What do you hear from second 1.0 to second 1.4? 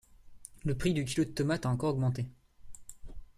kilo de